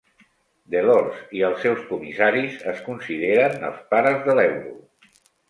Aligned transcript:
Delors 0.75 1.19
i 1.39 1.43
els 1.49 1.61
seus 1.65 1.83
comissaris 1.89 2.57
es 2.73 2.81
consideren 2.87 3.69
els 3.71 3.85
"pares" 3.93 4.27
de 4.27 4.39
l'euro. 4.43 4.75